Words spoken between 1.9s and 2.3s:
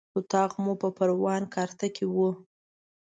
کې و.